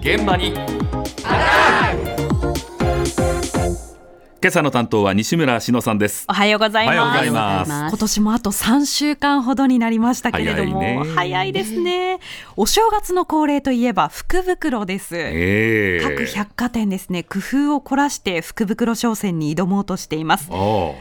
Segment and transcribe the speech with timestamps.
[0.00, 0.54] 現場に
[4.42, 6.96] 今朝の担当は西村篠さんですおはようございます。
[6.96, 12.18] おはようございます今年もあと3週間ほどになりましたけれども、早いね早いですね。
[12.56, 15.14] お正月の恒例といえば福袋です。
[15.14, 20.48] ええ各百貨店ですね、工夫を凝らして福袋商戦に挑もうとしています。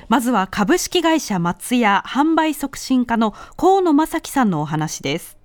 [0.09, 5.38] まずは株式会社松屋販売促進課の河野正樹さんのお話です。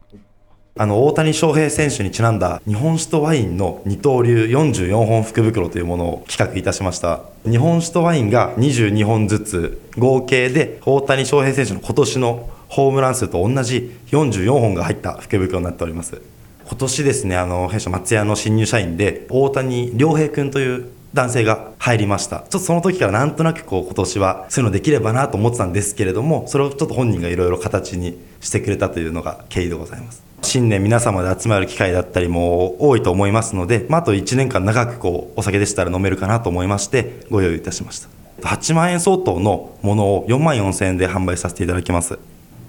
[0.76, 7.20] あの、大谷翔平選手にちなんだ日本酒とワインの二刀流44本福袋というものを企画いたしました。
[7.48, 16.20] 日本酒とワインが22本ずつ、合計で大谷翔平選手の今年のホームラン数と同じ44本が入った福袋になっております。
[16.66, 22.38] 今年ですね、あの、弊社松屋の新入社員で、大谷良平君という男性が入りました。
[22.38, 30.33] ちょっとその時からなんとなくこう今年はそういうのできればなと思ってたんですけれども、それをちょっと本人がいろいろ形にしてくれたというのが経緯でございます。
[30.44, 38.08] 新年皆様で集まる機会だったりも多いと思いますので、まあ、あと1年間長くこうお酒でしたら飲めるかなと思いましてご用意いたしました。
[38.42, 42.18] 8万円相当のものを4万4000円で販売させていただきます。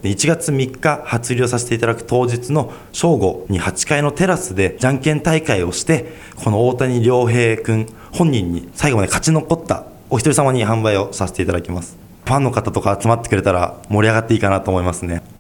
[0.04, 11.98] 1月3日初売をさせていただく当日の正午に8階のテラスでじゃんけん大会をしてこの大谷亮平君本人に最後まで勝ち残ったお一人様に販売をさせていただきます。
[12.26, 15.35] ファンの方とか集まってくれたら盛り上がっていいかなと思いますね。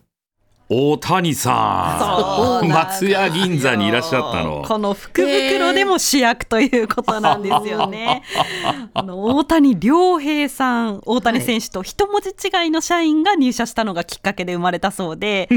[0.67, 2.67] 大谷さん。
[2.67, 4.63] 松屋銀座にいらっしゃったの。
[4.67, 8.23] この福袋でも主役ということなんですよね。
[8.95, 15.49] あの大谷亮平さん、大谷選手と一文字違いの社員が入社したのがきっかけで生まれたそうで、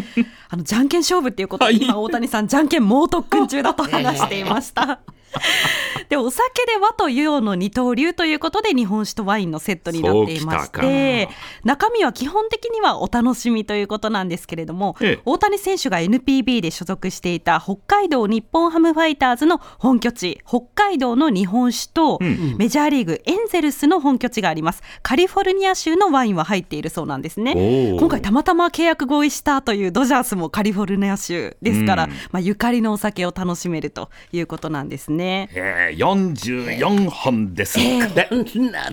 [0.51, 1.83] あのじゃんけん勝負っていうことで、はい。
[1.83, 5.01] 今大谷さんじゃんけん猛特訓中だと話していました。
[6.09, 11.33] でお酒で和と洋の二刀流ということで日本酒とワインのセットになっていましてか
[11.65, 15.23] 中身は基本的にはお楽しみということなんですけれども、ええ。
[15.25, 22.57] 大谷選手が NPB で所属していた北海道日本ハムファイターズの本拠地北海道の日本酒と、ん。
[22.59, 24.83] メジャーリーグエンゼルスの本拠地があります。
[25.03, 27.97] カリフォルニア州のワインは入っているそうなんですね。
[27.99, 32.11] 今回たまたま契約合意したというドジャースもカリフォルニア州ですから、うん。
[32.33, 35.18] まあ、ゆかりのお酒を楽しめるということなんですね。
[35.25, 37.79] えー、44本です。
[37.79, 38.29] って、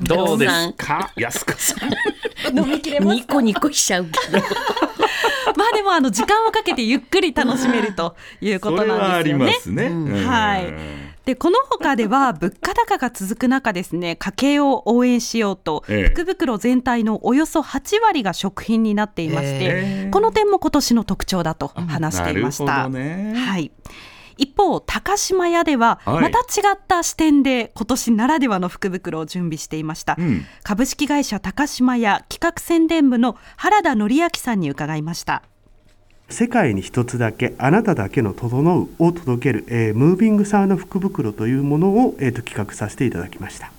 [0.01, 1.11] どうですか？
[1.15, 1.89] 安子さん。
[2.57, 4.43] 飲みきれますニコニコしちゃうけど。
[5.57, 9.45] まあでもあの時間をかけてゆっくり楽しめるということなんですよね。
[9.45, 10.27] ますね、うん。
[10.27, 10.73] はい。
[11.25, 16.13] でこの他では 物価高が続く中ですね家計を応援しようと、ええ。
[16.13, 19.69] 福袋全体のおよそ8割が食品になっていまして、へ
[20.07, 20.09] え。
[20.11, 22.65] この点も今年の特徴だと話していました。
[22.65, 23.33] なるほどね。
[23.35, 23.71] はい
[24.37, 26.21] 一方高島屋でははい。
[26.21, 30.45] また違った視点で今年ならではの福袋を準備していました、うん。
[30.63, 35.43] 株式会社高島屋企画宣伝部の原田則明さんに伺いました。
[36.29, 43.71] 世界に一つだけあなただけの整うを届ける、えームービングサウナ福袋というものを、えーと企画させていただきました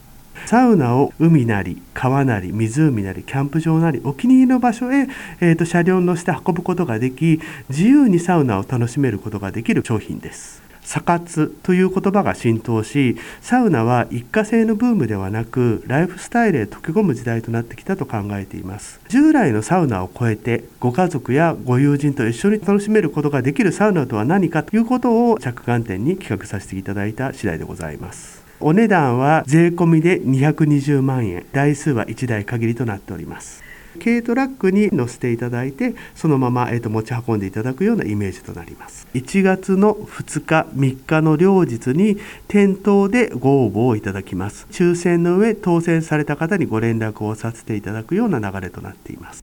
[0.47, 5.09] サウナを海なり川なり湖なりキャンプ場なりお気に入りの場所へ、
[5.41, 10.63] えーと車両に乗せて運ぶことができ自由にサウナを楽しめることができる商品です。
[10.83, 19.01] サ活という言葉が浸透しサウナは一過性のブームではなくライフスタイルへ溶け込む時代となってきたと考えています。
[19.09, 28.46] 従来のサウナを超えてご家族やご友人と一緒に楽しめることができるサウナとは何かということを着眼点に企画させていただいた次第でございます。
[28.61, 31.47] お値段は税込みで220万円。
[31.53, 33.63] 台数は1台限りとなっております。
[34.03, 39.07] 軽トラックに乗せていただいてそのまま、えー、と持ち運んでいただくようなイメージとなります。
[39.15, 42.19] 1月の2日3日の両日に
[42.49, 44.67] 店頭でご応募をいただきます。
[44.71, 49.41] 抽選の上当選された方にご連絡をさせていただくような流れとなっています。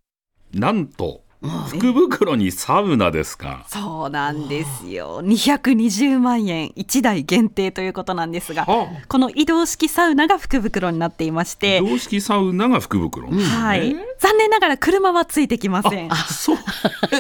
[0.54, 1.22] なんと
[1.68, 3.66] 福袋にサウナですか？
[3.68, 5.22] そうなんですよ。
[5.24, 16.10] 220万円1台限定ということなんですがはこの移動式サウナが福袋になっていまして移動式サウナが福袋、はい、残念ながら車はついてきません。
[16.30, 16.58] そう。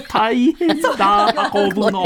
[0.09, 2.03] 大変だ 運ぶの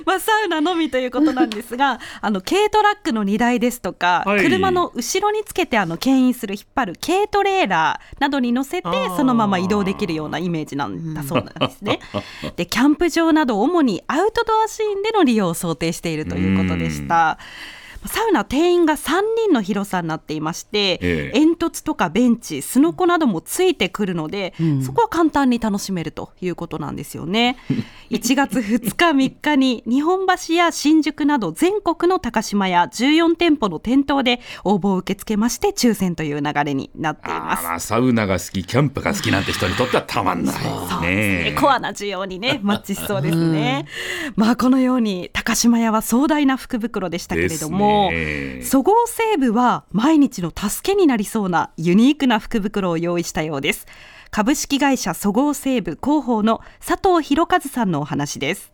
[0.06, 12.00] まあ、サウナのみということなんですがあの軽トラックの荷台ですとか、はい車の後ろにつけてあの牽引する引っ張る軽トレーラーなどに乗せてそのまま移動できるようなイメージなんだそうなんですね。
[12.56, 17.38] でキャンプ場など主にアウトドアシーンでの利用を想定しているということでした。
[18.06, 27.56] サウナ定員が3人の広さになっていまして、ええ煙突とかベンチすのこなどもついてくるので、うんそこは簡単に楽しめるということなんですよね。
[28.10, 37.60] 1月2日3日に日本橋や新宿など全国の高島屋14店舗の店頭で応募を受け付けまして抽選という流れになっています。
[37.60, 40.54] あーまあサウナが好きキャンプが好きなんて人にとってはたまんない
[41.00, 41.56] ですねね。
[41.58, 43.86] コアな需要にね、 マッチしそうですね。
[44.36, 48.10] まあ、このように高島屋は壮大な福袋でしたけれども、
[48.62, 53.86] そごう・西武は毎日の助けになりそうなユニークな福袋を用意したようです。
[54.30, 58.72] 株式会社そごう・西武広報の佐藤博和さんのお話です。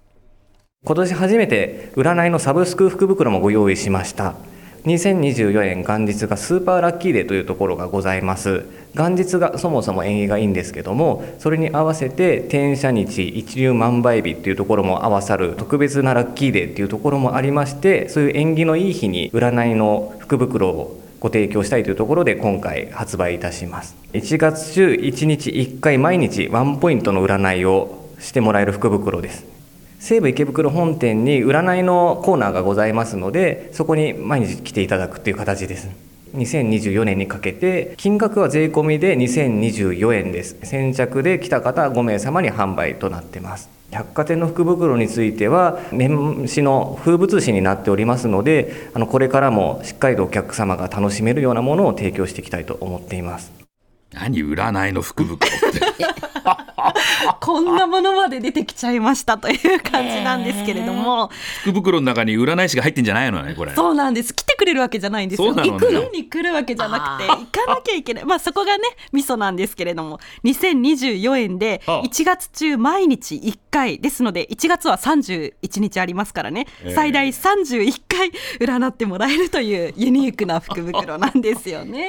[0.84, 4.36] 今年初めて占いのサブスク福袋もご用意しました
[4.86, 8.64] 2024年元日がスーパーラッキーデーというところがございます。
[8.94, 23.96] 元日がそもそも縁起がいいんですけどもそれに合わせて転写日一粒万倍日っていうところも合わさる特別なラッキーデーっていうところもありましてそういう縁起のいい日に占いの福袋をご提供したいというところで今回発売いたします。
[24.12, 29.55] 1月中1日1回毎日ワンポイントの占いをしてもらえる福袋です。
[29.98, 35.88] 西武池袋本店に占いのコーナーがございますのでそこに毎日来ていただくっていう形です。
[36.34, 40.56] 2024年にかけて金額は税込みで2024円です。
[40.62, 43.70] 先着で来た方5名様に販売となってます。
[43.90, 53.65] 百貨店の福袋については年始の風物詩になっておりますのであのこれからもしっかりとお客様が楽しめるようなものを提供していきたいと思っています。
[54.12, 55.80] 何占いの福袋って。
[57.40, 61.30] こんなものまで出てきちゃいましたという感じなんですけれども、
[61.62, 63.74] 福袋の中に占い師が入ってんじゃないのねこれ。
[63.74, 64.34] そうなんです。
[64.34, 65.52] 来てくれるわけじゃないんですよ。
[65.54, 68.24] 行くのに来るわけじゃなくて、行かなきゃいけない。
[68.24, 72.02] まあそこがね、ミソなんですけれども、2024円ではあ。
[72.02, 78.30] 1月中毎日1回ですので、1月は31日ありますからね、ええ最大31回
[78.60, 82.08] 占ってもらえるというユニークな福袋なんですよね。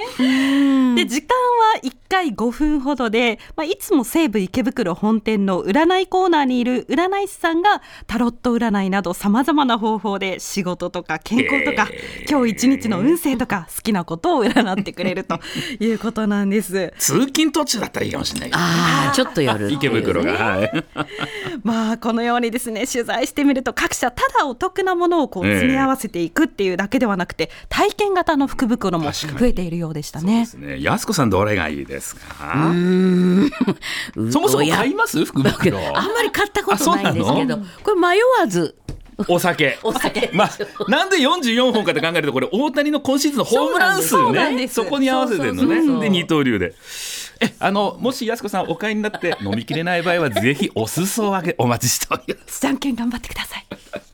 [0.96, 1.36] で、時間
[1.74, 11.88] は1回5分ほどで、まあ、いつも西武池袋本店の占いコーナーにいる占い師さんがタロット占いなどさまざまな方法で仕事とか健康とか、
[12.30, 15.40] 今日一日の運勢とか好きなことを占ってくれると
[15.80, 16.94] いうことなんです。
[16.98, 19.72] 通勤途中だったらいいかもしれないけどああちょっと夜。
[19.72, 20.86] 池袋が、はい。
[21.64, 25.54] まあこのようにですね取材してみると各社ただお得なものをこうええ。
[25.58, 30.46] 詰め合わせていくっていうだけではなくて体験型の福袋も増えているようでしたそうでね。
[30.46, 30.78] すね。
[30.82, 32.72] 安子さんどれがいいですか？
[34.32, 35.24] そもそも買います？
[35.26, 35.78] 福袋。
[35.98, 38.76] あんまり買ったことないんですけあどこれ迷わず。
[39.28, 39.80] お酒。
[39.84, 40.30] お酒。
[40.34, 40.52] まあ、
[40.92, 44.68] なんで44本かって考えるとこれ大谷の今シーズンのホームラン数ね。
[44.68, 46.02] そこに合わせてるのね。
[46.02, 46.76] で二刀流で。
[47.40, 52.62] えあのもし安子さんお買いになって飲みきれない場合はぜひお裾分けお待ちしております。
[52.62, 53.66] じゃんけん頑張ってください。